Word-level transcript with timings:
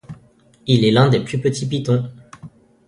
Il 0.65 0.83
est 0.83 0.89
l'un 0.89 1.09
des 1.09 1.19
plus 1.23 1.39
petits 1.39 1.67
pythons. 1.67 2.09